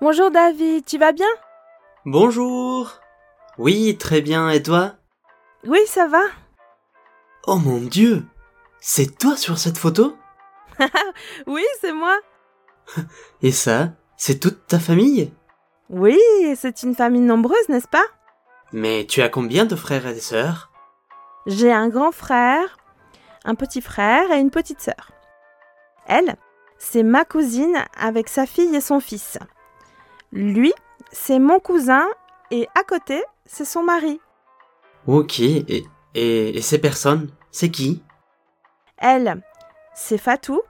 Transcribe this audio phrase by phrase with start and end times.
[0.00, 1.26] Bonjour David, tu vas bien?
[2.04, 3.00] Bonjour.
[3.58, 4.92] Oui, très bien, et toi?
[5.66, 6.22] Oui, ça va.
[7.46, 8.24] Oh mon dieu
[8.80, 10.16] C'est toi sur cette photo?
[11.46, 12.16] Oui, c'est moi.
[13.42, 15.32] Et ça, c'est toute ta famille?
[15.90, 16.18] Oui,
[16.54, 18.04] c'est une famille nombreuse, n'est-ce pas?
[18.72, 20.70] Mais tu as combien de frères et de sœurs?
[21.46, 22.76] J'ai un grand frère,
[23.44, 25.10] un petit frère et une petite sœur.
[26.06, 26.36] Elle,
[26.78, 29.38] c'est ma cousine avec sa fille et son fils.
[30.32, 30.72] Lui,
[31.10, 32.06] c'est mon cousin
[32.50, 34.20] et à côté, c'est son mari.
[35.06, 35.84] Ok, et,
[36.14, 38.02] et, et ces personnes, c'est qui?
[38.98, 39.42] Elle,
[39.94, 40.60] c'est Fatou,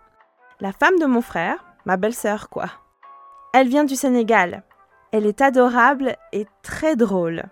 [0.61, 2.67] la femme de mon frère, ma belle-sœur quoi.
[3.53, 4.63] Elle vient du Sénégal.
[5.11, 7.45] Elle est adorable et très drôle.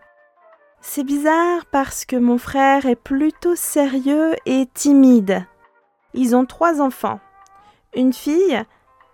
[0.80, 5.44] C'est bizarre parce que mon frère est plutôt sérieux et timide.
[6.14, 7.18] Ils ont trois enfants,
[7.94, 8.62] une fille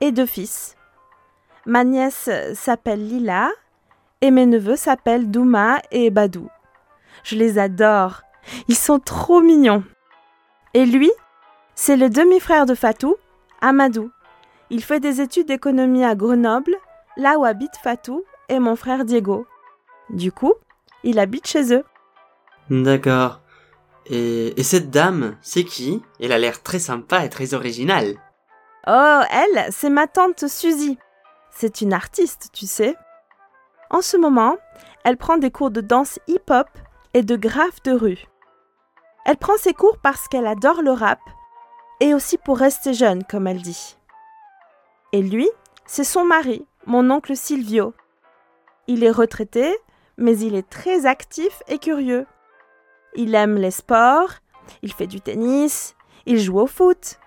[0.01, 0.77] et deux fils.
[1.67, 3.51] Ma nièce s'appelle Lila
[4.21, 6.49] et mes neveux s'appellent Douma et Badou.
[7.23, 8.23] Je les adore.
[8.69, 9.85] Ils sont trop mignons.
[10.75, 11.11] Et lui,
[11.75, 13.17] c'est le demi-frère de Fatou,
[13.61, 14.11] Amadou.
[14.71, 16.77] Il fait des études d'économie à Grenoble,
[17.17, 19.47] là où habite Fatou et mon frère Diego.
[20.11, 20.55] Du coup,
[21.05, 21.85] il habite chez eux.
[22.71, 23.41] D'accord.
[24.07, 26.03] Et, et cette dame, c'est qui?
[26.21, 28.17] Elle a l'air très sympa et très originale.
[28.89, 30.99] Oh, elle, c'est ma tante Suzy.
[31.53, 32.97] C'est une artiste, tu sais.
[33.91, 34.57] En ce moment,
[35.05, 36.69] elle prend des cours de danse hip-hop
[37.15, 38.25] et de graphe de rue.
[39.25, 41.21] Elle prend ses cours parce qu'elle adore le rap
[42.01, 43.97] et aussi pour rester jeune, comme elle dit.
[45.13, 45.49] Et lui,
[45.87, 47.95] c'est son mari, mon oncle Silvio.
[48.89, 49.77] Il est retraité,
[50.17, 52.27] mais il est très actif et curieux.
[53.15, 54.33] Il aime les sports,
[54.81, 55.95] il fait du tennis,
[56.27, 57.19] il joue au foot.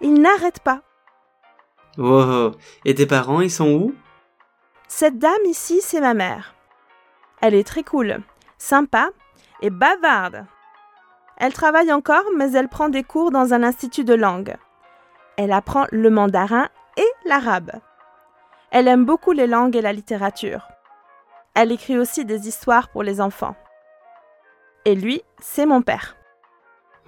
[0.00, 0.82] Il n'arrête pas.
[1.98, 2.52] Wow.
[2.84, 3.94] Et tes parents, ils sont où?
[4.86, 6.54] Cette dame ici, c'est ma mère.
[7.40, 8.20] Elle est très cool,
[8.56, 9.10] sympa
[9.60, 10.46] et bavarde.
[11.36, 14.56] Elle travaille encore, mais elle prend des cours dans un institut de langue.
[15.36, 17.72] Elle apprend le mandarin et l'arabe.
[18.70, 20.68] Elle aime beaucoup les langues et la littérature.
[21.54, 23.56] Elle écrit aussi des histoires pour les enfants.
[24.84, 26.16] Et lui, c'est mon père.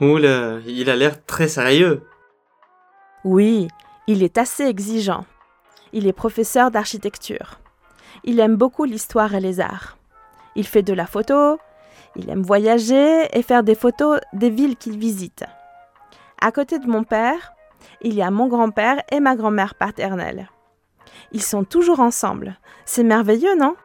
[0.01, 2.07] Oula, il a l'air très sérieux.
[3.25, 3.69] Oui,
[4.07, 5.25] il est assez exigeant.
[5.93, 7.61] Il est professeur d'architecture.
[8.25, 9.97] Il aime beaucoup l'histoire et les arts.
[10.57, 11.59] Il fait de la photo,
[12.17, 15.45] il aime voyager et faire des photos des villes qu'il visite.
[16.41, 17.53] À côté de mon père,
[18.01, 20.49] il y a mon grand-père et ma grand-mère paternelle.
[21.33, 22.59] Ils sont toujours ensemble.
[22.85, 23.77] C'est merveilleux, non?